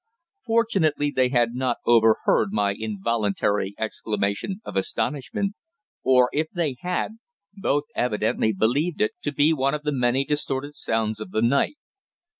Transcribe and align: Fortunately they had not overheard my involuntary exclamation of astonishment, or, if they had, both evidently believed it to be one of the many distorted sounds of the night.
Fortunately 0.43 1.11
they 1.11 1.29
had 1.29 1.53
not 1.53 1.77
overheard 1.85 2.49
my 2.51 2.73
involuntary 2.75 3.75
exclamation 3.77 4.59
of 4.65 4.75
astonishment, 4.75 5.53
or, 6.03 6.27
if 6.33 6.47
they 6.55 6.77
had, 6.79 7.17
both 7.53 7.83
evidently 7.93 8.51
believed 8.51 8.99
it 8.99 9.11
to 9.21 9.31
be 9.31 9.53
one 9.53 9.75
of 9.75 9.83
the 9.83 9.93
many 9.93 10.25
distorted 10.25 10.73
sounds 10.73 11.19
of 11.19 11.29
the 11.29 11.43
night. 11.43 11.77